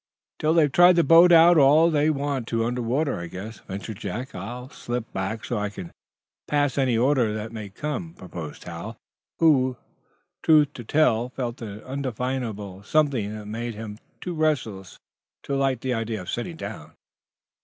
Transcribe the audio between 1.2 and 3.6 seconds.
out all they want to under water, I guess,"